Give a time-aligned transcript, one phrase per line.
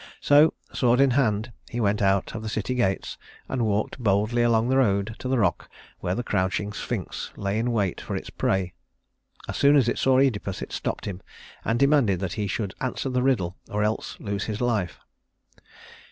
[0.19, 4.69] So, sword in hand, he went out of the city gates, and walked boldly along
[4.69, 8.73] the road to the rock where the crouching Sphinx lay in wait for its prey.
[9.47, 11.21] As soon as it saw Œdipus, it stopped him,
[11.63, 14.99] and demanded that he should answer the riddle or else lose his life.